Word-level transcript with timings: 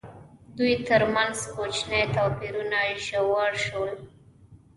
دوی 0.57 0.73
ترمنځ 0.87 1.37
کوچني 1.53 2.01
توپیرونه 2.15 2.79
ژور 3.05 3.51
شول. 3.65 3.91